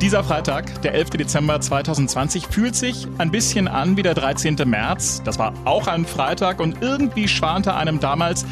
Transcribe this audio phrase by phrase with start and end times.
[0.00, 1.10] Dieser Freitag, der 11.
[1.10, 4.56] Dezember 2020, fühlt sich ein bisschen an wie der 13.
[4.66, 5.22] März.
[5.24, 8.44] Das war auch ein Freitag und irgendwie schwante einem damals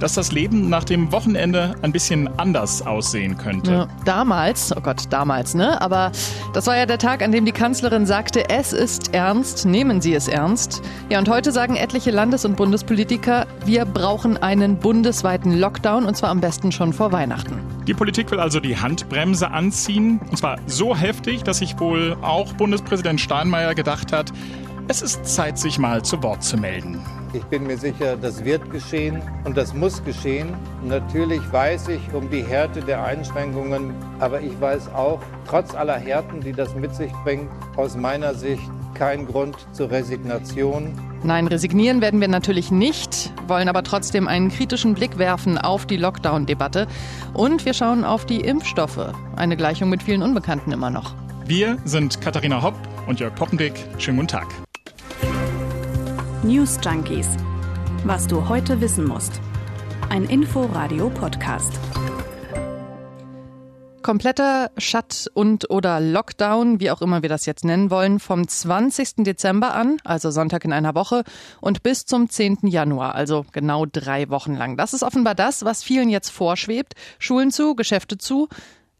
[0.00, 3.70] dass das Leben nach dem Wochenende ein bisschen anders aussehen könnte.
[3.70, 5.80] Ja, damals, oh Gott, damals, ne?
[5.80, 6.12] Aber
[6.54, 10.14] das war ja der Tag, an dem die Kanzlerin sagte, es ist ernst, nehmen Sie
[10.14, 10.82] es ernst.
[11.10, 16.30] Ja, und heute sagen etliche Landes- und Bundespolitiker, wir brauchen einen bundesweiten Lockdown und zwar
[16.30, 17.60] am besten schon vor Weihnachten.
[17.86, 22.52] Die Politik will also die Handbremse anziehen und zwar so heftig, dass sich wohl auch
[22.52, 24.32] Bundespräsident Steinmeier gedacht hat,
[24.88, 27.00] es ist Zeit, sich mal zu Wort zu melden.
[27.34, 30.54] Ich bin mir sicher, das wird geschehen und das muss geschehen.
[30.82, 36.40] Natürlich weiß ich um die Härte der Einschränkungen, aber ich weiß auch, trotz aller Härten,
[36.40, 38.62] die das mit sich bringt, aus meiner Sicht
[38.94, 40.92] kein Grund zur Resignation.
[41.22, 45.96] Nein, resignieren werden wir natürlich nicht, wollen aber trotzdem einen kritischen Blick werfen auf die
[45.96, 46.86] Lockdown-Debatte.
[47.34, 49.12] Und wir schauen auf die Impfstoffe.
[49.36, 51.14] Eine Gleichung mit vielen Unbekannten immer noch.
[51.44, 52.74] Wir sind Katharina Hopp
[53.06, 53.74] und Jörg Poppendick.
[53.98, 54.67] Schönen guten Tag.
[56.44, 57.26] News Junkies.
[58.04, 59.40] Was du heute wissen musst.
[60.08, 61.72] Ein Info-Radio-Podcast.
[64.02, 69.24] Kompletter Shut- und oder Lockdown, wie auch immer wir das jetzt nennen wollen, vom 20.
[69.24, 71.24] Dezember an, also Sonntag in einer Woche,
[71.60, 72.58] und bis zum 10.
[72.68, 74.76] Januar, also genau drei Wochen lang.
[74.76, 76.94] Das ist offenbar das, was vielen jetzt vorschwebt.
[77.18, 78.48] Schulen zu, Geschäfte zu.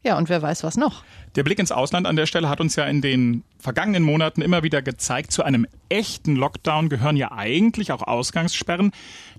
[0.03, 1.03] Ja, und wer weiß was noch.
[1.35, 4.63] Der Blick ins Ausland an der Stelle hat uns ja in den vergangenen Monaten immer
[4.63, 8.91] wieder gezeigt, zu einem echten Lockdown gehören ja eigentlich auch Ausgangssperren.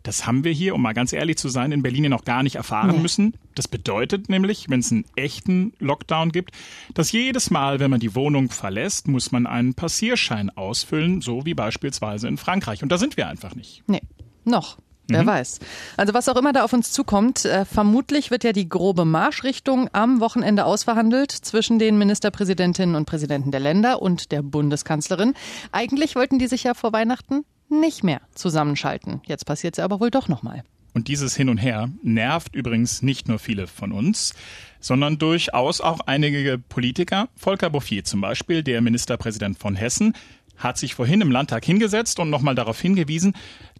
[0.03, 2.43] Das haben wir hier, um mal ganz ehrlich zu sein, in Berlin ja noch gar
[2.43, 3.03] nicht erfahren nee.
[3.03, 3.35] müssen.
[3.55, 6.53] Das bedeutet nämlich, wenn es einen echten Lockdown gibt,
[6.95, 11.55] dass jedes Mal, wenn man die Wohnung verlässt, muss man einen Passierschein ausfüllen, so wie
[11.55, 12.83] beispielsweise in Frankreich.
[12.83, 13.83] Und da sind wir einfach nicht.
[13.87, 14.03] Nee,
[14.45, 14.79] noch.
[15.11, 15.27] Wer mhm.
[15.27, 15.58] weiß.
[15.97, 19.89] Also was auch immer da auf uns zukommt, äh, vermutlich wird ja die grobe Marschrichtung
[19.92, 25.34] am Wochenende ausverhandelt zwischen den Ministerpräsidentinnen und Präsidenten der Länder und der Bundeskanzlerin.
[25.72, 29.20] Eigentlich wollten die sich ja vor Weihnachten nicht mehr zusammenschalten.
[29.26, 30.65] Jetzt passiert es aber wohl doch nochmal.
[30.93, 34.34] Und dieses Hin und Her nervt übrigens nicht nur viele von uns,
[34.81, 37.28] sondern durchaus auch einige Politiker.
[37.37, 40.15] Volker Bouffier zum Beispiel, der Ministerpräsident von Hessen,
[40.56, 43.34] hat sich vorhin im Landtag hingesetzt und nochmal darauf hingewiesen,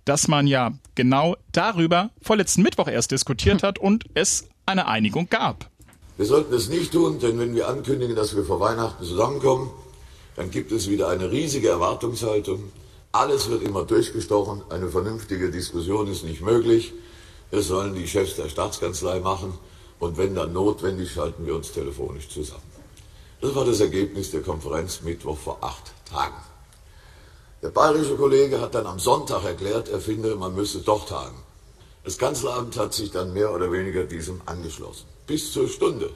[0.05, 5.71] dass man ja genau darüber vorletzten Mittwoch erst diskutiert hat und es eine Einigung gab.
[6.17, 9.71] Wir sollten es nicht tun, denn wenn wir ankündigen, dass wir vor Weihnachten zusammenkommen,
[10.37, 12.73] dann gibt es wieder eine riesige Erwartungshaltung.
[13.13, 16.93] Alles wird immer durchgestochen, eine vernünftige Diskussion ist nicht möglich.
[17.51, 19.55] Es sollen die Chefs der Staatskanzlei machen
[19.99, 22.63] und wenn dann notwendig, schalten wir uns telefonisch zusammen.
[23.41, 26.50] Das war das Ergebnis der Konferenz Mittwoch vor acht Tagen.
[27.63, 31.37] Der bayerische Kollege hat dann am Sonntag erklärt, er finde, man müsse doch tagen.
[32.05, 35.05] Das Kanzleramt hat sich dann mehr oder weniger diesem angeschlossen.
[35.27, 36.09] Bis zur Stunde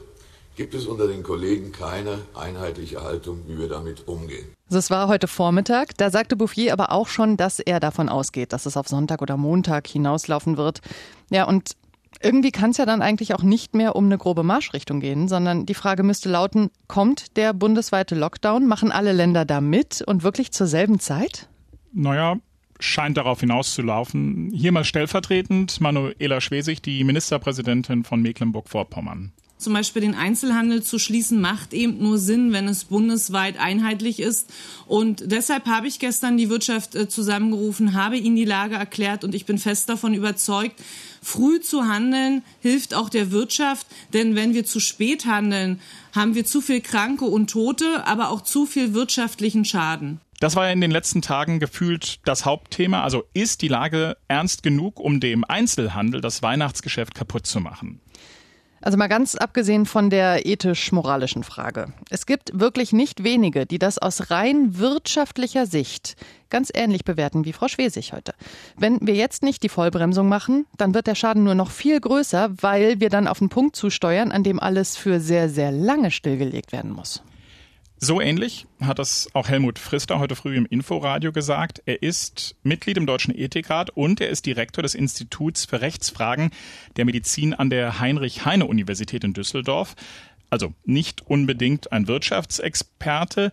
[0.56, 4.54] gibt es unter den Kollegen keine einheitliche Haltung, wie wir damit umgehen.
[4.70, 5.94] Das war heute Vormittag.
[5.98, 9.36] Da sagte Bouffier aber auch schon, dass er davon ausgeht, dass es auf Sonntag oder
[9.36, 10.80] Montag hinauslaufen wird.
[11.28, 11.76] Ja, und
[12.24, 15.66] irgendwie kann es ja dann eigentlich auch nicht mehr um eine grobe Marschrichtung gehen, sondern
[15.66, 18.66] die Frage müsste lauten, kommt der bundesweite Lockdown?
[18.66, 21.48] Machen alle Länder da mit und wirklich zur selben Zeit?
[21.92, 22.36] Naja,
[22.80, 24.50] scheint darauf hinauszulaufen.
[24.52, 29.32] Hier mal stellvertretend Manuela Schwesig, die Ministerpräsidentin von Mecklenburg-Vorpommern
[29.64, 34.52] zum Beispiel den Einzelhandel zu schließen, macht eben nur Sinn, wenn es bundesweit einheitlich ist.
[34.86, 39.34] Und deshalb habe ich gestern die Wirtschaft äh, zusammengerufen, habe ihnen die Lage erklärt und
[39.34, 40.80] ich bin fest davon überzeugt,
[41.24, 45.80] früh zu handeln hilft auch der Wirtschaft, denn wenn wir zu spät handeln,
[46.14, 50.20] haben wir zu viel Kranke und Tote, aber auch zu viel wirtschaftlichen Schaden.
[50.40, 53.02] Das war ja in den letzten Tagen gefühlt das Hauptthema.
[53.02, 58.00] Also ist die Lage ernst genug, um dem Einzelhandel das Weihnachtsgeschäft kaputt zu machen?
[58.84, 61.94] Also mal ganz abgesehen von der ethisch-moralischen Frage.
[62.10, 66.16] Es gibt wirklich nicht wenige, die das aus rein wirtschaftlicher Sicht
[66.50, 68.34] ganz ähnlich bewerten wie Frau Schwesig heute.
[68.76, 72.50] Wenn wir jetzt nicht die Vollbremsung machen, dann wird der Schaden nur noch viel größer,
[72.60, 76.70] weil wir dann auf einen Punkt zusteuern, an dem alles für sehr, sehr lange stillgelegt
[76.70, 77.22] werden muss.
[78.04, 81.80] So ähnlich hat es auch Helmut Frister heute früh im Inforadio gesagt.
[81.86, 86.50] Er ist Mitglied im Deutschen Ethikrat und er ist Direktor des Instituts für Rechtsfragen
[86.96, 89.96] der Medizin an der Heinrich-Heine-Universität in Düsseldorf.
[90.50, 93.52] Also nicht unbedingt ein Wirtschaftsexperte.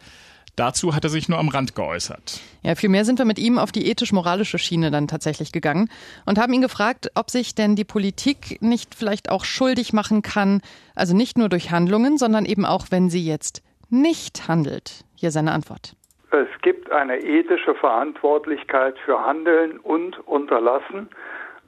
[0.58, 2.42] Dazu hat er sich nur am Rand geäußert.
[2.62, 5.88] Ja, vielmehr sind wir mit ihm auf die ethisch-moralische Schiene dann tatsächlich gegangen
[6.26, 10.60] und haben ihn gefragt, ob sich denn die Politik nicht vielleicht auch schuldig machen kann,
[10.94, 15.04] also nicht nur durch Handlungen, sondern eben auch, wenn sie jetzt nicht handelt?
[15.16, 15.96] Hier seine Antwort.
[16.32, 21.10] Es gibt eine ethische Verantwortlichkeit für Handeln und Unterlassen.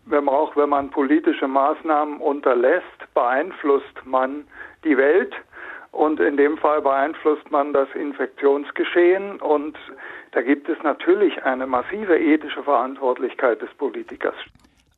[0.05, 4.45] Wenn man auch wenn man politische Maßnahmen unterlässt, beeinflusst man
[4.83, 5.33] die Welt.
[5.91, 9.77] Und in dem Fall beeinflusst man das Infektionsgeschehen und
[10.31, 14.33] da gibt es natürlich eine massive ethische Verantwortlichkeit des Politikers.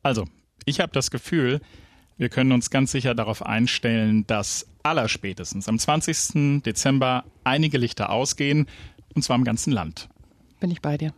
[0.02, 0.24] Also,
[0.64, 1.60] ich habe das Gefühl,
[2.16, 6.62] wir können uns ganz sicher darauf einstellen, dass allerspätestens am 20.
[6.62, 8.66] Dezember einige Lichter ausgehen,
[9.14, 10.08] und zwar im ganzen Land.
[10.60, 11.12] Bin ich bei dir.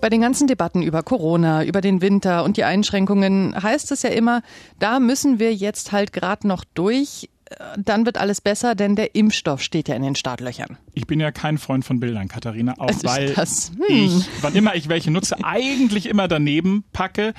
[0.00, 4.10] Bei den ganzen Debatten über Corona, über den Winter und die Einschränkungen heißt es ja
[4.10, 4.42] immer,
[4.78, 7.30] da müssen wir jetzt halt gerade noch durch.
[7.78, 10.76] Dann wird alles besser, denn der Impfstoff steht ja in den Startlöchern.
[10.92, 13.44] Ich bin ja kein Freund von Bildern, Katharina, auch weil hm.
[13.88, 17.32] ich, wann immer ich welche nutze, eigentlich immer daneben packe.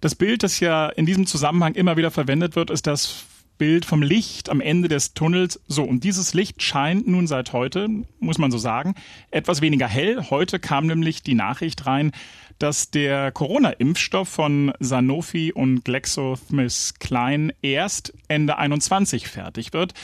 [0.00, 3.24] Das Bild, das ja in diesem Zusammenhang immer wieder verwendet wird, ist das
[3.56, 5.60] Bild vom Licht am Ende des Tunnels.
[5.68, 7.88] So, und dieses Licht scheint nun seit heute,
[8.18, 8.94] muss man so sagen,
[9.30, 10.26] etwas weniger hell.
[10.30, 12.12] Heute kam nämlich die Nachricht rein,
[12.58, 19.94] dass der Corona-Impfstoff von Sanofi und GlaxoSmithKline erst Ende 21 fertig wird.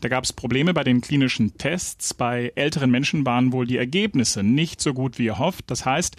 [0.00, 2.14] Da gab es Probleme bei den klinischen Tests.
[2.14, 5.70] Bei älteren Menschen waren wohl die Ergebnisse nicht so gut wie erhofft.
[5.70, 6.16] Das heißt,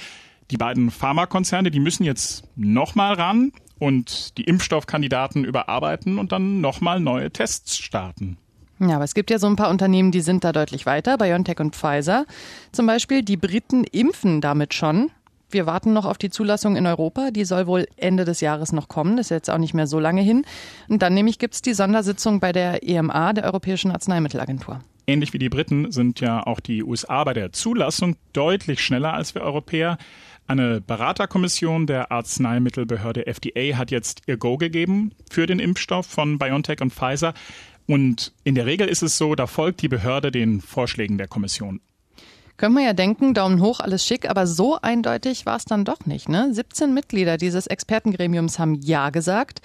[0.51, 6.99] die beiden Pharmakonzerne, die müssen jetzt nochmal ran und die Impfstoffkandidaten überarbeiten und dann nochmal
[6.99, 8.37] neue Tests starten.
[8.79, 11.59] Ja, aber es gibt ja so ein paar Unternehmen, die sind da deutlich weiter, BioNTech
[11.59, 12.25] und Pfizer.
[12.71, 15.11] Zum Beispiel, die Briten impfen damit schon.
[15.51, 17.29] Wir warten noch auf die Zulassung in Europa.
[17.31, 19.17] Die soll wohl Ende des Jahres noch kommen.
[19.17, 20.45] Das ist jetzt auch nicht mehr so lange hin.
[20.87, 24.79] Und dann nämlich gibt es die Sondersitzung bei der EMA, der Europäischen Arzneimittelagentur.
[25.07, 29.35] Ähnlich wie die Briten sind ja auch die USA bei der Zulassung deutlich schneller als
[29.35, 29.97] wir Europäer.
[30.51, 36.81] Eine Beraterkommission der Arzneimittelbehörde FDA hat jetzt ihr Go gegeben für den Impfstoff von BioNTech
[36.81, 37.33] und Pfizer.
[37.87, 41.79] Und in der Regel ist es so, da folgt die Behörde den Vorschlägen der Kommission.
[42.57, 46.05] Können wir ja denken, Daumen hoch, alles schick, aber so eindeutig war es dann doch
[46.05, 46.27] nicht.
[46.27, 46.53] Ne?
[46.53, 49.61] 17 Mitglieder dieses Expertengremiums haben Ja gesagt.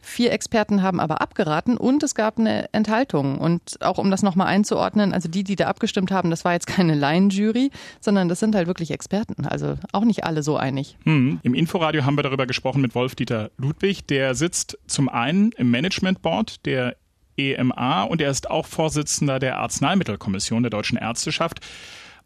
[0.00, 3.38] Vier Experten haben aber abgeraten und es gab eine Enthaltung.
[3.38, 6.66] Und auch um das nochmal einzuordnen, also die, die da abgestimmt haben, das war jetzt
[6.66, 7.70] keine Laienjury,
[8.00, 9.46] sondern das sind halt wirklich Experten.
[9.46, 10.96] Also auch nicht alle so einig.
[11.04, 11.40] Hm.
[11.42, 14.06] Im Inforadio haben wir darüber gesprochen mit Wolf-Dieter Ludwig.
[14.06, 16.96] Der sitzt zum einen im Management Board der
[17.36, 21.60] EMA und er ist auch Vorsitzender der Arzneimittelkommission der Deutschen Ärzteschaft.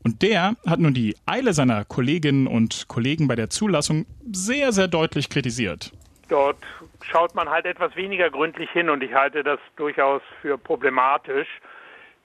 [0.03, 4.87] Und der hat nun die Eile seiner Kolleginnen und Kollegen bei der Zulassung sehr, sehr
[4.87, 5.93] deutlich kritisiert.
[6.35, 6.67] Dort
[7.05, 11.47] schaut man halt etwas weniger gründlich hin und ich halte das durchaus für problematisch,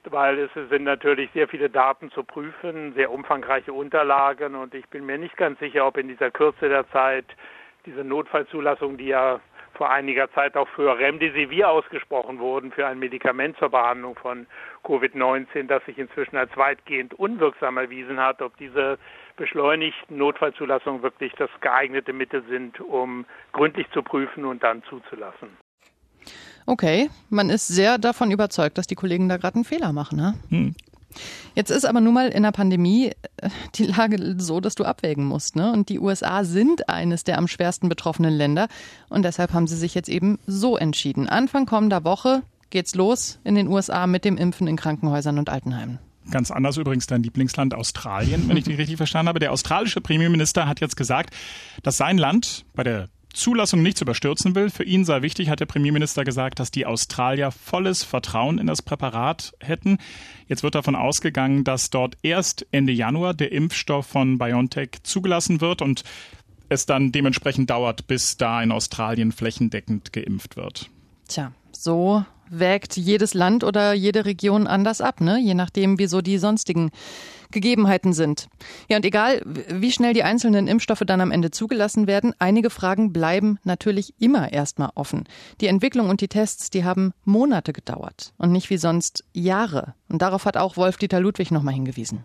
[0.02, 5.06] weil es sind natürlich sehr viele Daten zu prüfen, sehr umfangreiche Unterlagen und ich bin
[5.06, 7.24] mir nicht ganz sicher, ob in dieser Kürze der Zeit
[7.86, 9.38] diese Notfallzulassung, die ja
[9.80, 14.46] vor einiger Zeit auch für Remdesivir ausgesprochen wurden, für ein Medikament zur Behandlung von
[14.84, 18.98] Covid-19, das sich inzwischen als weitgehend unwirksam erwiesen hat, ob diese
[19.38, 23.24] beschleunigten Notfallzulassungen wirklich das geeignete Mittel sind, um
[23.54, 25.48] gründlich zu prüfen und dann zuzulassen.
[26.66, 30.18] Okay, man ist sehr davon überzeugt, dass die Kollegen da gerade einen Fehler machen.
[30.18, 30.34] Ne?
[30.50, 30.74] Hm.
[31.54, 35.24] Jetzt ist aber nun mal in der Pandemie äh, die Lage so, dass du abwägen
[35.24, 35.56] musst.
[35.56, 35.72] Ne?
[35.72, 38.68] Und die USA sind eines der am schwersten betroffenen Länder.
[39.08, 41.28] Und deshalb haben sie sich jetzt eben so entschieden.
[41.28, 45.98] Anfang kommender Woche geht's los in den USA mit dem Impfen in Krankenhäusern und Altenheimen.
[46.30, 49.40] Ganz anders übrigens dein Lieblingsland Australien, wenn ich dich richtig verstanden habe.
[49.40, 51.34] Der australische Premierminister hat jetzt gesagt,
[51.82, 54.70] dass sein Land bei der Zulassung nichts überstürzen will.
[54.70, 58.82] Für ihn sei wichtig, hat der Premierminister gesagt, dass die Australier volles Vertrauen in das
[58.82, 59.98] Präparat hätten.
[60.48, 65.82] Jetzt wird davon ausgegangen, dass dort erst Ende Januar der Impfstoff von BioNTech zugelassen wird
[65.82, 66.04] und
[66.68, 70.88] es dann dementsprechend dauert, bis da in Australien flächendeckend geimpft wird.
[71.28, 75.38] Tja, so wägt jedes Land oder jede Region anders ab, ne?
[75.40, 76.90] je nachdem, wieso die sonstigen
[77.50, 78.48] Gegebenheiten sind.
[78.88, 83.12] Ja, und egal, wie schnell die einzelnen Impfstoffe dann am Ende zugelassen werden, einige Fragen
[83.12, 85.28] bleiben natürlich immer erstmal offen.
[85.60, 89.94] Die Entwicklung und die Tests, die haben Monate gedauert und nicht wie sonst Jahre.
[90.08, 92.24] Und darauf hat auch Wolf-Dieter Ludwig nochmal hingewiesen.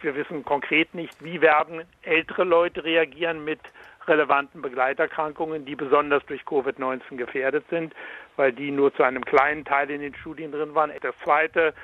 [0.00, 3.60] Wir wissen konkret nicht, wie werden ältere Leute reagieren mit
[4.06, 7.94] relevanten Begleiterkrankungen, die besonders durch Covid-19 gefährdet sind,
[8.36, 10.92] weil die nur zu einem kleinen Teil in den Studien drin waren.
[11.00, 11.74] Das Zweite,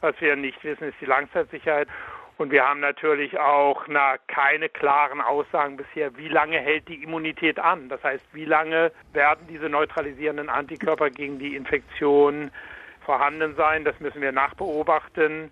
[0.00, 1.88] was wir nicht wissen, ist die Langzeitsicherheit.
[2.40, 7.58] Und wir haben natürlich auch na, keine klaren Aussagen bisher, wie lange hält die Immunität
[7.58, 7.90] an.
[7.90, 12.50] Das heißt, wie lange werden diese neutralisierenden Antikörper gegen die Infektion
[13.04, 13.84] vorhanden sein.
[13.84, 15.50] Das müssen wir nachbeobachten.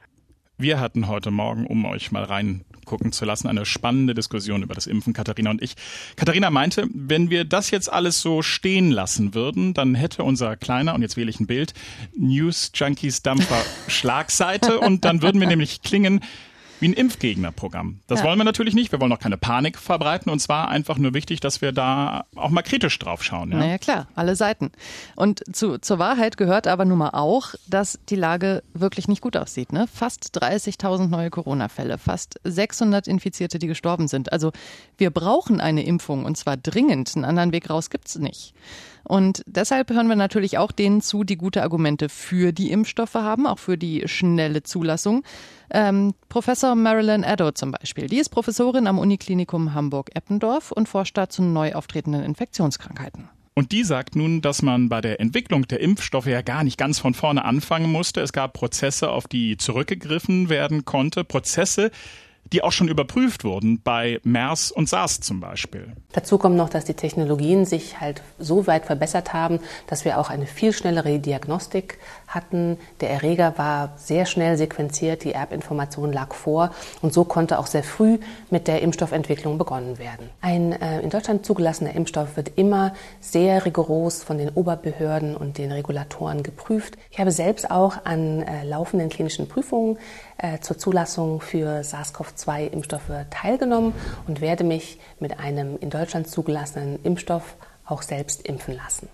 [0.57, 4.87] Wir hatten heute Morgen, um euch mal reingucken zu lassen, eine spannende Diskussion über das
[4.87, 5.75] Impfen, Katharina und ich.
[6.16, 10.95] Katharina meinte, wenn wir das jetzt alles so stehen lassen würden, dann hätte unser kleiner,
[10.95, 11.75] und jetzt wähle ich ein Bild,
[12.16, 16.25] News Junkies Dampfer Schlagseite und dann würden wir nämlich klingen
[16.80, 18.00] wie ein Impfgegnerprogramm.
[18.06, 18.26] Das ja.
[18.26, 18.92] wollen wir natürlich nicht.
[18.92, 20.30] Wir wollen auch keine Panik verbreiten.
[20.30, 23.50] Und zwar einfach nur wichtig, dass wir da auch mal kritisch drauf schauen.
[23.52, 23.58] Ja?
[23.58, 24.70] Naja, klar, alle Seiten.
[25.16, 29.37] Und zu, zur Wahrheit gehört aber nun mal auch, dass die Lage wirklich nicht gut
[29.37, 29.73] aussieht.
[29.73, 29.87] Ne?
[29.92, 34.32] Fast 30.000 neue Corona-Fälle, fast 600 Infizierte, die gestorben sind.
[34.32, 34.52] Also
[34.97, 37.12] wir brauchen eine Impfung und zwar dringend.
[37.16, 38.54] Einen anderen Weg raus gibt's nicht.
[39.04, 43.47] Und deshalb hören wir natürlich auch denen zu, die gute Argumente für die Impfstoffe haben,
[43.47, 45.25] auch für die schnelle Zulassung.
[45.71, 48.07] Ähm, Professor Marilyn Addo zum Beispiel.
[48.07, 53.29] Die ist Professorin am Uniklinikum Hamburg-Eppendorf und forscht da zu neu auftretenden Infektionskrankheiten.
[53.55, 57.01] Und die sagt nun, dass man bei der Entwicklung der Impfstoffe ja gar nicht ganz
[57.01, 58.21] von vorne anfangen musste.
[58.21, 61.25] Es gab Prozesse, auf die zurückgegriffen werden konnte.
[61.25, 61.91] Prozesse,
[62.52, 65.93] die auch schon überprüft wurden bei MERS und SARS zum Beispiel.
[66.12, 70.31] Dazu kommt noch, dass die Technologien sich halt so weit verbessert haben, dass wir auch
[70.31, 72.78] eine viel schnellere Diagnostik hatten.
[73.00, 76.71] Der Erreger war sehr schnell sequenziert, die Erbinformation lag vor
[77.02, 78.19] und so konnte auch sehr früh
[78.50, 80.31] mit der Impfstoffentwicklung begonnen werden.
[80.40, 85.73] Ein äh, in Deutschland zugelassener Impfstoff wird immer sehr rigoros von den Oberbehörden und den
[85.73, 86.97] Regulatoren geprüft.
[87.11, 89.99] Ich habe selbst auch an äh, laufenden klinischen Prüfungen
[90.38, 93.92] äh, zur Zulassung für SARS-CoV-2-Impfstoffe teilgenommen
[94.26, 99.09] und werde mich mit einem in Deutschland zugelassenen Impfstoff auch selbst impfen lassen.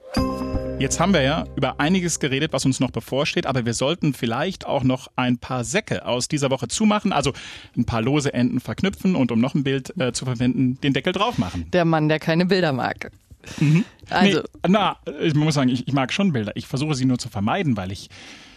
[0.80, 4.66] Jetzt haben wir ja über einiges geredet, was uns noch bevorsteht, aber wir sollten vielleicht
[4.66, 7.32] auch noch ein paar Säcke aus dieser Woche zumachen, also
[7.76, 11.12] ein paar lose Enden verknüpfen und um noch ein Bild äh, zu verwenden, den Deckel
[11.12, 11.66] drauf machen.
[11.72, 13.12] Der Mann, der keine Bilder mag.
[13.58, 13.84] Mhm.
[14.10, 14.40] Also.
[14.40, 16.52] Nee, na, ich muss sagen, ich, ich mag schon Bilder.
[16.56, 18.10] Ich versuche sie nur zu vermeiden, weil ich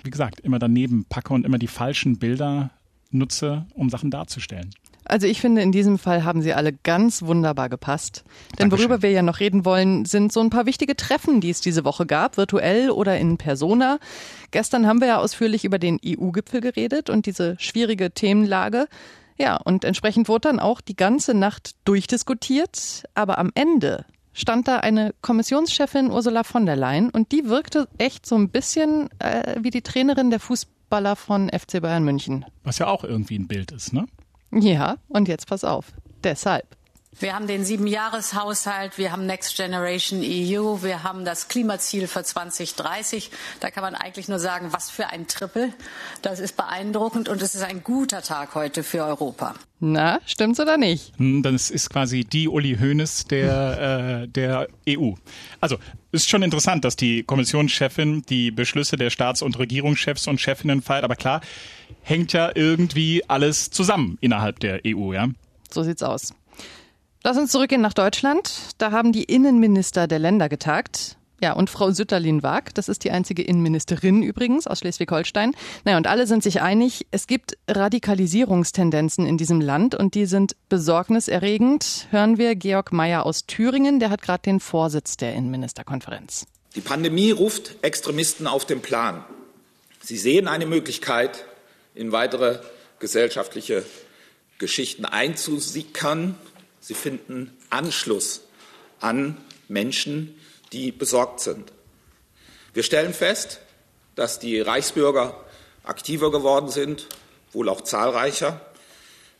[0.08, 2.72] wie gesagt, immer daneben packe und immer die falschen Bilder
[3.12, 4.74] nutze, um Sachen darzustellen.
[5.04, 8.24] Also ich finde, in diesem Fall haben sie alle ganz wunderbar gepasst.
[8.52, 8.90] Denn Dankeschön.
[8.90, 11.86] worüber wir ja noch reden wollen, sind so ein paar wichtige Treffen, die es diese
[11.86, 14.00] Woche gab, virtuell oder in Persona.
[14.52, 18.88] Gestern haben wir ja ausführlich über den EU-Gipfel geredet und diese schwierige Themenlage.
[19.38, 23.04] Ja, und entsprechend wurde dann auch die ganze Nacht durchdiskutiert.
[23.14, 24.06] Aber am Ende
[24.38, 29.10] stand da eine Kommissionschefin Ursula von der Leyen und die wirkte echt so ein bisschen
[29.20, 32.46] äh, wie die Trainerin der Fußballer von FC Bayern München.
[32.64, 34.06] Was ja auch irgendwie ein Bild ist, ne?
[34.52, 35.92] Ja, und jetzt pass auf.
[36.24, 36.77] Deshalb.
[37.20, 43.32] Wir haben den Siebenjahreshaushalt, wir haben Next Generation EU, wir haben das Klimaziel für 2030.
[43.60, 45.74] Da kann man eigentlich nur sagen, was für ein Triple.
[46.22, 49.56] Das ist beeindruckend und es ist ein guter Tag heute für Europa.
[49.80, 51.14] Na, stimmt's oder nicht?
[51.18, 55.14] Hm, das ist quasi die Uli Hoeneß der, äh, der EU.
[55.60, 55.78] Also,
[56.12, 61.04] ist schon interessant, dass die Kommissionschefin die Beschlüsse der Staats- und Regierungschefs und Chefinnen feiert.
[61.04, 61.42] Aber klar,
[62.04, 65.30] hängt ja irgendwie alles zusammen innerhalb der EU, ja?
[65.72, 66.34] So sieht's aus.
[67.24, 68.52] Lass uns zurückgehen nach Deutschland.
[68.78, 71.18] Da haben die Innenminister der Länder getagt.
[71.40, 75.54] Ja, und Frau Sütterlin-Waag, das ist die einzige Innenministerin übrigens aus Schleswig-Holstein.
[75.86, 80.56] Naja, und alle sind sich einig, es gibt Radikalisierungstendenzen in diesem Land und die sind
[80.68, 82.08] besorgniserregend.
[82.10, 86.48] Hören wir Georg Mayer aus Thüringen, der hat gerade den Vorsitz der Innenministerkonferenz.
[86.74, 89.24] Die Pandemie ruft Extremisten auf den Plan.
[90.02, 91.46] Sie sehen eine Möglichkeit,
[91.94, 92.60] in weitere
[93.00, 93.86] gesellschaftliche
[94.58, 96.36] Geschichten einzusickern
[96.80, 98.42] Sie finden Anschluss
[99.00, 100.40] an Menschen,
[100.74, 101.72] die besorgt sind.
[102.74, 103.60] Wir stellen fest,
[104.16, 105.44] dass die Reichsbürger
[105.84, 107.08] aktiver geworden sind,
[107.54, 108.62] wohl auch zahlreicher.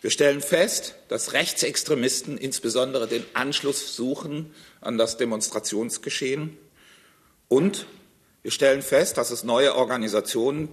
[0.02, 6.58] Wir stellen fest, dass Rechtsextremisten insbesondere den Anschluss suchen an das Demonstrationsgeschehen.
[7.48, 7.88] Und
[8.44, 10.70] wir stellen fest, dass es neue Organisationen,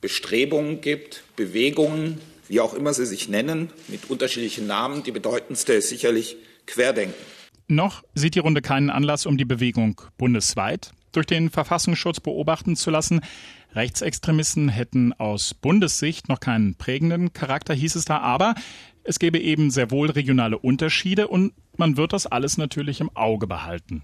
[0.00, 5.04] Bestrebungen gibt, Bewegungen, wie auch immer sie sich nennen, mit unterschiedlichen Namen.
[5.04, 7.14] Die bedeutendste ist sicherlich Querdenken.
[7.68, 12.90] Noch sieht die Runde keinen Anlass, um die Bewegung bundesweit durch den Verfassungsschutz beobachten zu
[12.90, 13.20] lassen.
[13.74, 18.56] Rechtsextremisten hätten aus Bundessicht noch keinen prägenden Charakter, hieß es da, aber
[19.04, 23.46] es gäbe eben sehr wohl regionale Unterschiede und man wird das alles natürlich im Auge
[23.46, 24.02] behalten.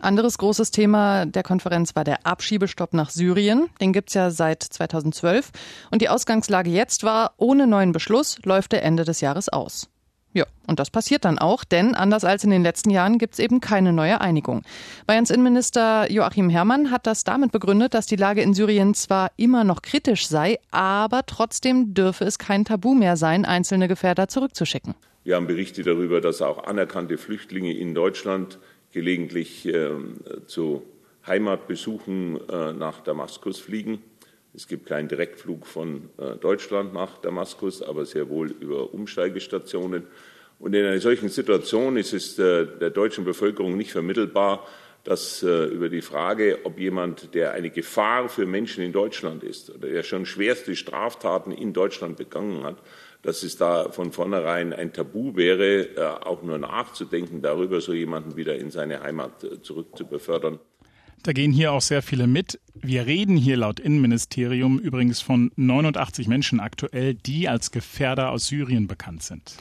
[0.00, 3.68] Anderes großes Thema der Konferenz war der Abschiebestopp nach Syrien.
[3.80, 5.50] Den gibt's ja seit 2012.
[5.90, 9.88] Und die Ausgangslage jetzt war, ohne neuen Beschluss läuft der Ende des Jahres aus.
[10.34, 13.60] Ja, und das passiert dann auch, denn anders als in den letzten Jahren gibt's eben
[13.60, 14.62] keine neue Einigung.
[15.06, 19.64] Bayerns Innenminister Joachim Herrmann hat das damit begründet, dass die Lage in Syrien zwar immer
[19.64, 24.94] noch kritisch sei, aber trotzdem dürfe es kein Tabu mehr sein, einzelne Gefährder zurückzuschicken.
[25.24, 28.58] Wir haben Berichte darüber, dass auch anerkannte Flüchtlinge in Deutschland
[28.98, 29.90] gelegentlich äh,
[30.46, 30.82] zu
[31.24, 34.02] Heimatbesuchen äh, nach Damaskus fliegen.
[34.54, 40.02] Es gibt keinen Direktflug von äh, Deutschland nach Damaskus, aber sehr wohl über Umsteigestationen.
[40.58, 44.66] Und in einer solchen Situation ist es der, der deutschen Bevölkerung nicht vermittelbar,
[45.04, 49.70] dass äh, über die Frage, ob jemand, der eine Gefahr für Menschen in Deutschland ist
[49.70, 52.78] oder der schon schwerste Straftaten in Deutschland begangen hat,
[53.22, 58.36] dass es da von vornherein ein Tabu wäre, äh, auch nur nachzudenken darüber, so jemanden
[58.36, 60.58] wieder in seine Heimat äh, zurückzubefördern.
[61.24, 62.60] Da gehen hier auch sehr viele mit.
[62.74, 68.86] Wir reden hier laut Innenministerium übrigens von 89 Menschen aktuell, die als Gefährder aus Syrien
[68.86, 69.54] bekannt sind.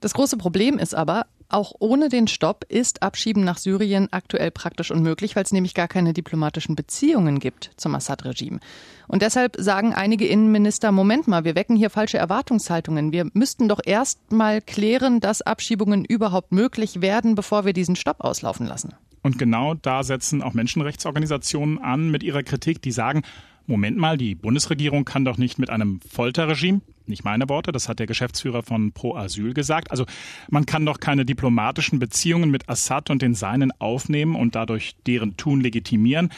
[0.00, 4.90] Das große Problem ist aber, auch ohne den Stopp ist Abschieben nach Syrien aktuell praktisch
[4.90, 8.60] unmöglich, weil es nämlich gar keine diplomatischen Beziehungen gibt zum Assad-Regime.
[9.08, 13.12] Und deshalb sagen einige Innenminister, Moment mal, wir wecken hier falsche Erwartungshaltungen.
[13.12, 18.20] Wir müssten doch erst mal klären, dass Abschiebungen überhaupt möglich werden, bevor wir diesen Stopp
[18.20, 18.94] auslaufen lassen.
[19.22, 23.22] Und genau da setzen auch Menschenrechtsorganisationen an mit ihrer Kritik, die sagen,
[23.66, 26.80] Moment mal, die Bundesregierung kann doch nicht mit einem Folterregime,
[27.10, 30.06] nicht meine Worte, das hat der Geschäftsführer von Pro Asyl gesagt, also
[30.48, 35.36] man kann doch keine diplomatischen Beziehungen mit Assad und den Seinen aufnehmen und dadurch deren
[35.36, 36.30] Tun legitimieren.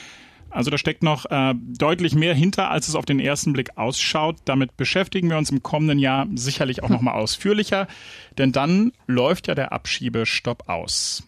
[0.53, 4.37] Also da steckt noch äh, deutlich mehr hinter, als es auf den ersten Blick ausschaut.
[4.45, 7.87] Damit beschäftigen wir uns im kommenden Jahr sicherlich auch noch mal ausführlicher,
[8.37, 11.27] denn dann läuft ja der Abschiebestopp aus.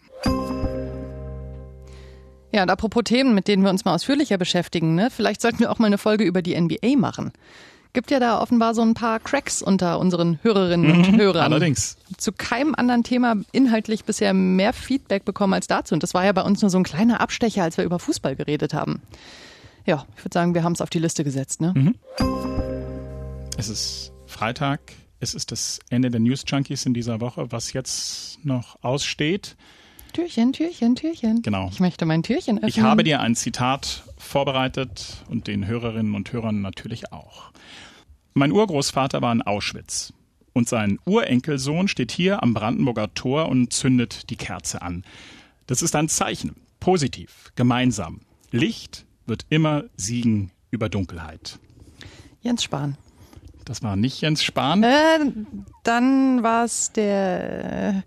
[2.51, 5.09] Ja, und apropos Themen, mit denen wir uns mal ausführlicher beschäftigen, ne?
[5.09, 7.33] vielleicht sollten wir auch mal eine Folge über die NBA machen.
[7.95, 11.43] Gibt ja da offenbar so ein paar Cracks unter unseren Hörerinnen und Mhm, Hörern.
[11.53, 11.95] allerdings.
[12.17, 15.93] Zu keinem anderen Thema inhaltlich bisher mehr Feedback bekommen als dazu.
[15.95, 18.35] Und das war ja bei uns nur so ein kleiner Abstecher, als wir über Fußball
[18.35, 19.01] geredet haben.
[19.85, 21.61] Ja, ich würde sagen, wir haben es auf die Liste gesetzt.
[21.61, 21.71] Ne?
[21.73, 21.95] Mhm.
[23.57, 24.81] Es ist Freitag,
[25.21, 27.47] es ist das Ende der News Junkies in dieser Woche.
[27.51, 29.55] Was jetzt noch aussteht,
[30.15, 31.41] Türchen, Türchen, Türchen.
[31.41, 31.69] Genau.
[31.73, 32.69] Ich möchte mein Türchen öffnen.
[32.69, 37.51] Ich habe dir ein Zitat vorbereitet und den Hörerinnen und Hörern natürlich auch.
[38.33, 40.13] Mein Urgroßvater war in Auschwitz
[40.53, 45.03] und sein Urenkelsohn steht hier am Brandenburger Tor und zündet die Kerze an.
[45.67, 46.55] Das ist ein Zeichen.
[46.79, 48.21] Positiv, gemeinsam.
[48.51, 51.59] Licht wird immer siegen über Dunkelheit.
[52.41, 52.97] Jens Spahn.
[53.65, 54.83] Das war nicht Jens Spahn.
[54.83, 55.19] Äh,
[55.83, 58.01] dann war es der, äh,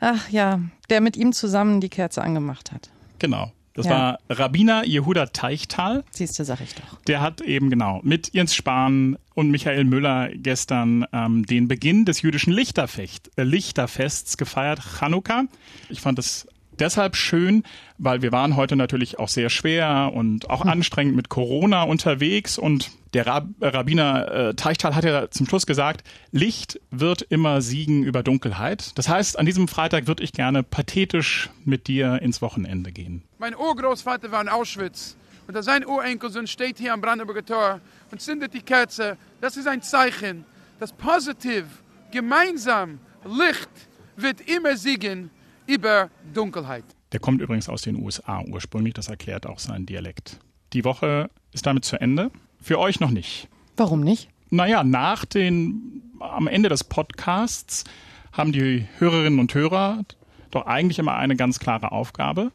[0.00, 2.90] ach ja, der mit ihm zusammen die Kerze angemacht hat.
[3.20, 3.52] Genau.
[3.74, 3.90] Das Ja.
[3.92, 6.04] war Rabbiner Jehuda Teichtal.
[6.10, 7.00] Siehst du, sag ich doch.
[7.08, 12.22] Der hat eben genau mit Jens Spahn und Michael Müller gestern ähm, den Beginn des
[12.22, 15.44] jüdischen Lichterfecht, äh, Lichterfests gefeiert, Chanukka.
[15.88, 16.46] Ich fand es
[16.78, 17.62] deshalb schön,
[17.98, 22.90] weil wir waren heute natürlich auch sehr schwer und auch anstrengend mit Corona unterwegs und
[23.14, 28.22] der Rab Rabbiner äh, Teichtal hat ja zum Schluss gesagt, Licht wird immer siegen über
[28.22, 28.98] Dunkelheit.
[28.98, 33.22] Das heißt, an diesem Freitag würde ich gerne pathetisch mit dir ins Wochenende gehen.
[33.38, 38.52] Mein Urgroßvater war in Auschwitz und sein Urenkelsohn steht hier am Brandenburger Tor und zündet
[38.54, 39.16] die Kerze.
[39.40, 40.44] Das ist ein Zeichen,
[40.80, 41.64] dass positiv,
[42.10, 43.70] gemeinsam, Licht
[44.16, 45.30] wird immer siegen
[45.66, 46.84] über Dunkelheit.
[47.12, 50.38] Der kommt übrigens aus den USA ursprünglich, das erklärt auch seinen Dialekt.
[50.72, 52.30] Die Woche ist damit zu Ende.
[52.60, 53.48] Für euch noch nicht.
[53.76, 54.28] Warum nicht?
[54.50, 57.84] Naja, nach den, am Ende des Podcasts
[58.32, 60.04] haben die Hörerinnen und Hörer
[60.50, 62.52] doch eigentlich immer eine ganz klare Aufgabe.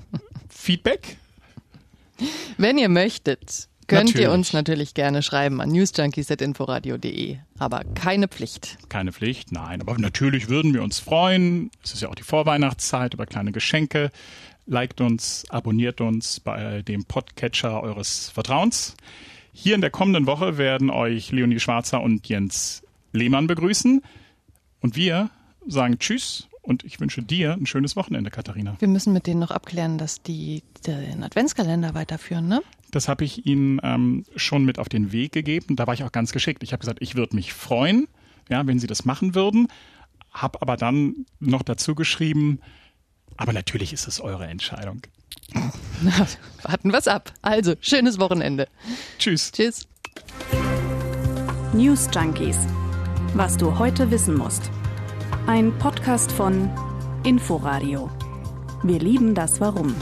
[0.48, 1.16] Feedback.
[2.56, 4.26] Wenn ihr möchtet, könnt Natürlich.
[4.26, 7.38] ihr uns natürlich gerne schreiben an newsjunkies.inforadio.de.
[7.58, 8.78] Aber keine Pflicht.
[8.88, 9.80] Keine Pflicht, nein.
[9.80, 11.70] Aber natürlich würden wir uns freuen.
[11.82, 14.10] Es ist ja auch die Vorweihnachtszeit über kleine Geschenke.
[14.66, 18.96] Liked uns, abonniert uns bei dem Podcatcher eures Vertrauens.
[19.52, 24.02] Hier in der kommenden Woche werden euch Leonie Schwarzer und Jens Lehmann begrüßen.
[24.80, 25.30] Und wir
[25.66, 28.76] sagen Tschüss und ich wünsche dir ein schönes Wochenende, Katharina.
[28.78, 32.62] Wir müssen mit denen noch abklären, dass die den Adventskalender weiterführen, ne?
[32.94, 35.74] Das habe ich Ihnen ähm, schon mit auf den Weg gegeben.
[35.74, 36.62] Da war ich auch ganz geschickt.
[36.62, 38.06] Ich habe gesagt, ich würde mich freuen,
[38.48, 39.66] ja, wenn Sie das machen würden.
[40.30, 42.60] Habe aber dann noch dazu geschrieben,
[43.36, 45.02] aber natürlich ist es eure Entscheidung.
[46.02, 46.26] Na,
[46.62, 47.32] warten wir's ab.
[47.42, 48.68] Also, schönes Wochenende.
[49.18, 49.50] Tschüss.
[49.50, 49.88] Tschüss.
[51.72, 52.58] News Junkies.
[53.34, 54.70] Was du heute wissen musst.
[55.48, 56.70] Ein Podcast von
[57.24, 58.08] Inforadio.
[58.84, 59.96] Wir lieben das Warum.